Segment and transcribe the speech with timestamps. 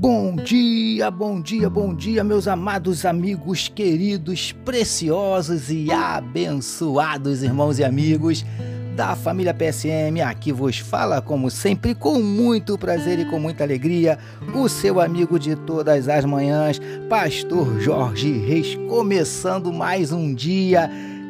[0.00, 7.84] Bom dia, bom dia, bom dia, meus amados amigos, queridos, preciosos e abençoados irmãos e
[7.84, 8.46] amigos
[8.94, 10.20] da família PSM.
[10.24, 14.20] Aqui vos fala, como sempre, com muito prazer e com muita alegria,
[14.54, 20.88] o seu amigo de todas as manhãs, Pastor Jorge Reis, começando mais um dia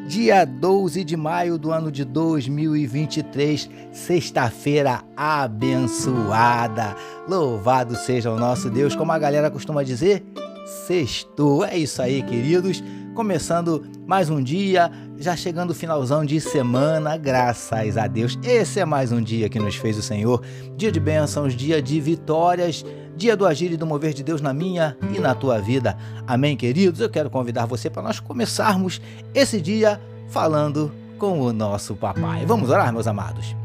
[0.09, 6.95] dia 12 de maio do ano de 2023, sexta-feira abençoada.
[7.27, 10.25] Louvado seja o nosso Deus, como a galera costuma dizer,
[10.69, 11.65] sextou.
[11.65, 12.83] É isso aí, queridos.
[13.15, 18.37] Começando mais um dia, já chegando o finalzão de semana, graças a Deus.
[18.43, 20.41] Esse é mais um dia que nos fez o Senhor.
[20.77, 22.85] Dia de bênçãos, dia de vitórias,
[23.17, 25.97] dia do agir e do mover de Deus na minha e na tua vida.
[26.25, 27.01] Amém, queridos?
[27.01, 29.01] Eu quero convidar você para nós começarmos
[29.33, 32.45] esse dia falando com o nosso papai.
[32.45, 33.55] Vamos orar, meus amados?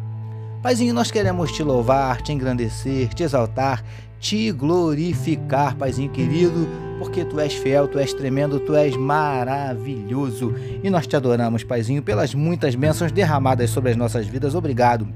[0.62, 3.84] Paizinho, nós queremos te louvar, te engrandecer, te exaltar,
[4.18, 6.66] te glorificar, Paizinho querido,
[6.98, 10.54] porque tu és fiel, tu és tremendo, tu és maravilhoso.
[10.82, 14.54] E nós te adoramos, Paizinho, pelas muitas bênçãos derramadas sobre as nossas vidas.
[14.54, 15.06] Obrigado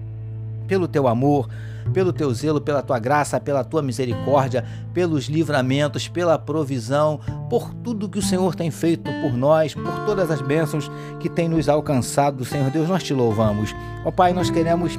[0.67, 1.49] pelo teu amor,
[1.93, 7.19] pelo teu zelo, pela tua graça, pela tua misericórdia, pelos livramentos, pela provisão,
[7.49, 11.49] por tudo que o Senhor tem feito por nós, por todas as bênçãos que tem
[11.49, 13.75] nos alcançado, Senhor Deus, nós te louvamos.
[14.05, 14.99] Ó Pai, nós queremos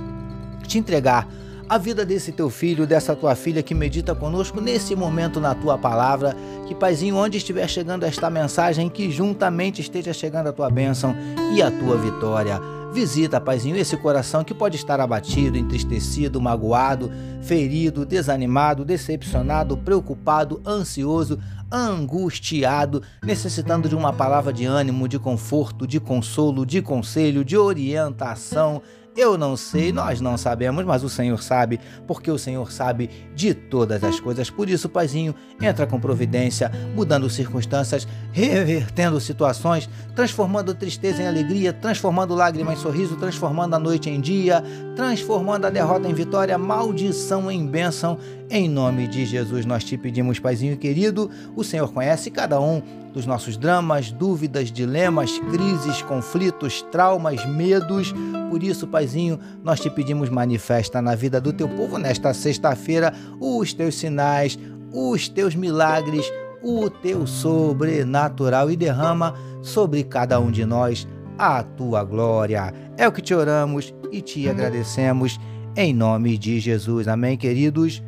[0.67, 1.27] te entregar
[1.69, 5.77] a vida desse teu filho, dessa tua filha que medita conosco nesse momento na tua
[5.77, 6.35] palavra.
[6.65, 11.15] Que, Paizinho, onde estiver chegando esta mensagem, que juntamente esteja chegando a tua bênção
[11.53, 12.59] e a tua vitória.
[12.91, 21.37] Visita, Paizinho, esse coração que pode estar abatido, entristecido, magoado, ferido, desanimado, decepcionado, preocupado, ansioso,
[21.71, 28.81] angustiado, necessitando de uma palavra de ânimo, de conforto, de consolo, de conselho, de orientação
[29.19, 33.53] eu não sei, nós não sabemos, mas o Senhor sabe, porque o Senhor sabe de
[33.53, 34.49] todas as coisas.
[34.49, 42.33] Por isso, Paizinho, entra com providência, mudando circunstâncias, revertendo situações, transformando tristeza em alegria, transformando
[42.33, 44.63] lágrima em sorriso, transformando a noite em dia,
[44.95, 48.17] transformando a derrota em vitória, maldição em bênção.
[48.51, 52.81] Em nome de Jesus, nós te pedimos, Paizinho querido, o Senhor conhece cada um
[53.13, 58.11] dos nossos dramas, dúvidas, dilemas, crises, conflitos, traumas, medos.
[58.49, 63.71] Por isso, Paizinho, nós te pedimos manifesta na vida do teu povo nesta sexta-feira os
[63.71, 64.57] teus sinais,
[64.91, 66.25] os teus milagres,
[66.63, 72.73] o teu sobrenatural e derrama sobre cada um de nós a tua glória.
[72.97, 75.39] É o que te oramos e te agradecemos
[75.75, 77.07] em nome de Jesus.
[77.07, 78.01] Amém, queridos.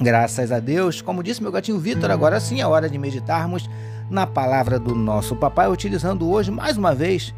[0.00, 3.70] Graças a Deus, como disse meu gatinho Vitor, agora sim é hora de meditarmos
[4.10, 7.32] na palavra do nosso papai, utilizando hoje mais uma vez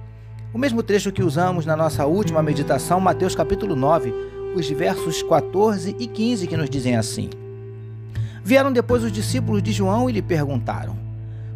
[0.54, 4.10] o mesmo trecho que usamos na nossa última meditação, Mateus capítulo 9,
[4.54, 7.28] os versos 14 e 15, que nos dizem assim:
[8.42, 10.96] Vieram depois os discípulos de João e lhe perguntaram: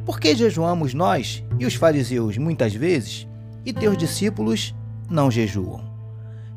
[0.05, 3.27] Por que jejuamos nós e os fariseus muitas vezes,
[3.65, 4.75] e teus discípulos
[5.09, 5.81] não jejuam?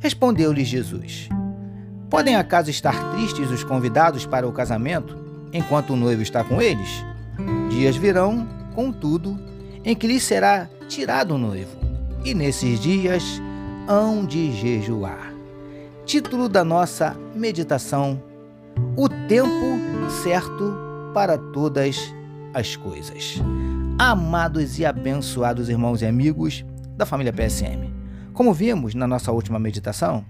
[0.02, 1.30] Respondeu-lhes Jesus:
[2.14, 5.18] Podem acaso estar tristes os convidados para o casamento,
[5.52, 7.04] enquanto o noivo está com eles?
[7.72, 9.36] Dias virão, contudo,
[9.84, 11.76] em que lhes será tirado o noivo,
[12.24, 13.42] e nesses dias
[13.88, 15.34] hão de jejuar.
[16.06, 18.22] Título da nossa meditação:
[18.96, 19.80] O tempo
[20.22, 20.72] certo
[21.16, 21.98] para todas
[22.54, 23.42] as coisas.
[23.98, 26.64] Amados e abençoados irmãos e amigos
[26.96, 27.92] da família PSM.
[28.34, 30.24] Como vimos na nossa última meditação,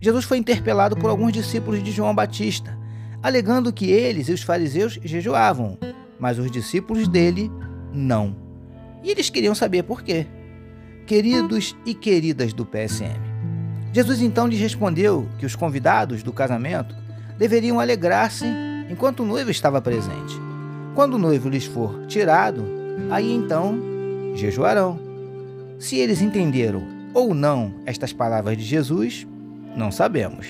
[0.00, 2.76] Jesus foi interpelado por alguns discípulos de João Batista,
[3.22, 5.78] alegando que eles e os fariseus jejuavam,
[6.20, 7.50] mas os discípulos dele
[7.92, 8.36] não.
[9.02, 10.26] E eles queriam saber por quê.
[11.06, 13.20] Queridos e queridas do PSM,
[13.92, 16.94] Jesus então lhes respondeu que os convidados do casamento
[17.38, 18.44] deveriam alegrar-se
[18.90, 20.34] enquanto o noivo estava presente.
[20.94, 22.64] Quando o noivo lhes for tirado,
[23.10, 23.78] aí então
[24.34, 24.98] jejuarão.
[25.78, 26.82] Se eles entenderam
[27.14, 29.26] ou não estas palavras de Jesus,
[29.76, 30.46] não sabemos.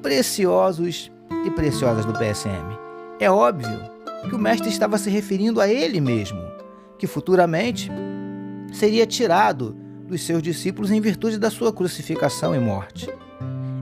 [0.00, 1.12] Preciosos
[1.46, 2.78] e preciosas do PSM.
[3.20, 3.78] É óbvio
[4.28, 6.40] que o mestre estava se referindo a ele mesmo,
[6.98, 7.90] que futuramente
[8.72, 9.76] seria tirado
[10.06, 13.08] dos seus discípulos em virtude da sua crucificação e morte.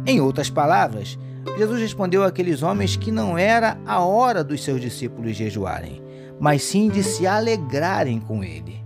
[0.06, 1.18] Em outras palavras,
[1.56, 6.02] Jesus respondeu àqueles homens que não era a hora dos seus discípulos jejuarem,
[6.38, 8.80] mas sim de se alegrarem com ele.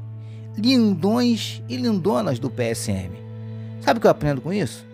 [0.56, 3.10] Lindões e lindonas do PSM.
[3.80, 4.84] Sabe o que eu aprendo com isso?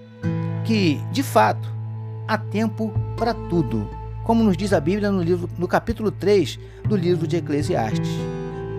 [0.70, 1.68] Que, de fato,
[2.28, 3.90] há tempo para tudo,
[4.22, 8.08] como nos diz a Bíblia no, livro, no capítulo 3 do livro de Eclesiastes.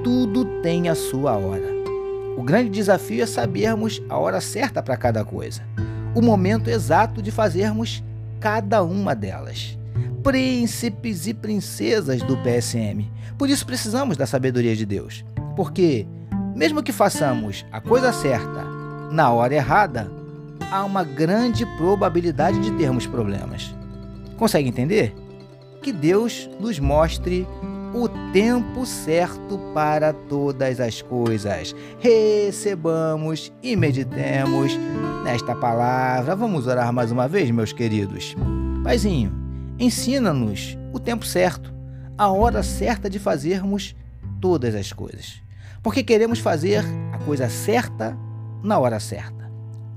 [0.01, 1.67] Tudo tem a sua hora.
[2.37, 5.63] O grande desafio é sabermos a hora certa para cada coisa,
[6.15, 8.01] o momento exato de fazermos
[8.39, 9.77] cada uma delas.
[10.23, 13.05] Príncipes e princesas do PSM.
[13.37, 15.25] Por isso precisamos da sabedoria de Deus.
[15.57, 16.07] Porque,
[16.55, 18.63] mesmo que façamos a coisa certa
[19.11, 20.20] na hora errada,
[20.71, 23.75] há uma grande probabilidade de termos problemas.
[24.37, 25.13] Consegue entender?
[25.81, 27.45] Que Deus nos mostre
[27.93, 31.75] o tempo certo para todas as coisas.
[31.99, 34.71] Recebamos e meditemos
[35.25, 36.35] nesta palavra.
[36.35, 38.35] Vamos orar mais uma vez, meus queridos.
[38.83, 39.33] Paizinho,
[39.77, 41.73] ensina-nos o tempo certo,
[42.17, 43.93] a hora certa de fazermos
[44.39, 45.41] todas as coisas.
[45.83, 48.17] Porque queremos fazer a coisa certa
[48.63, 49.40] na hora certa.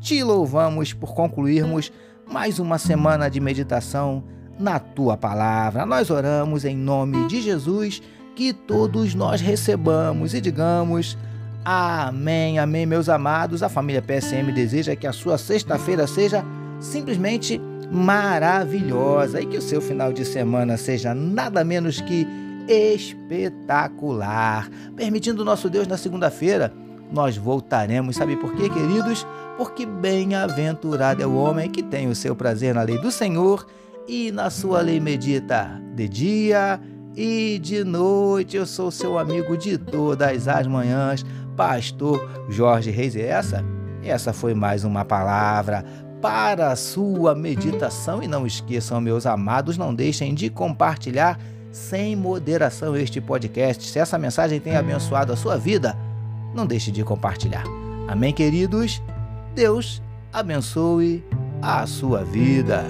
[0.04, 1.90] Te louvamos por concluirmos
[2.30, 4.22] mais uma semana de meditação
[4.58, 5.86] na tua palavra.
[5.86, 8.02] Nós oramos em nome de Jesus,
[8.36, 11.16] que todos nós recebamos e digamos.
[11.64, 13.62] Amém, amém, meus amados.
[13.62, 16.44] A família PSM deseja que a sua sexta-feira seja
[16.80, 17.58] simplesmente
[17.90, 22.26] maravilhosa e que o seu final de semana seja nada menos que
[22.68, 24.68] espetacular.
[24.94, 28.16] Permitindo nosso Deus, na segunda-feira, nós voltaremos.
[28.16, 29.26] Sabe por quê, queridos?
[29.56, 33.66] Porque bem-aventurado é o homem que tem o seu prazer na lei do Senhor
[34.08, 36.80] e na sua lei medita de dia
[37.16, 38.56] e de noite.
[38.56, 41.24] Eu sou seu amigo de todas as manhãs,
[41.56, 43.14] Pastor Jorge Reis.
[43.14, 43.64] E essa,
[44.02, 45.84] essa foi mais uma palavra
[46.20, 48.22] para a sua meditação.
[48.22, 51.38] E não esqueçam, meus amados, não deixem de compartilhar
[51.70, 53.88] sem moderação este podcast.
[53.88, 55.96] Se essa mensagem tem abençoado a sua vida,
[56.54, 57.64] não deixe de compartilhar.
[58.08, 59.02] Amém, queridos?
[59.54, 60.02] Deus
[60.32, 61.24] abençoe
[61.60, 62.84] a sua vida.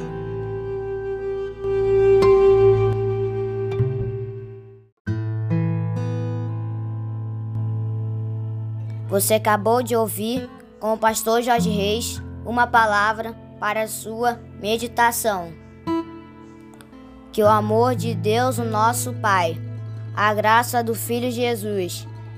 [9.08, 10.49] Você acabou de ouvir
[10.81, 15.52] com o pastor Jorge Reis uma palavra para a sua meditação.
[17.32, 19.56] Que o amor de Deus, o nosso Pai,
[20.17, 22.06] a graça do Filho Jesus